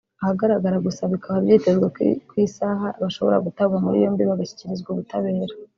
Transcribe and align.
ahagaragara 0.21 0.77
gusa 0.87 1.01
bikaba 1.13 1.37
byitezwe 1.45 1.85
ko 1.95 1.95
isaha 1.97 2.15
ku 2.27 2.33
isaha 2.47 2.85
bashobora 3.01 3.43
gutabwa 3.45 3.77
muri 3.85 3.97
yombi 4.03 4.23
bagashyikirizwa 4.29 4.89
ubutabera 4.91 5.53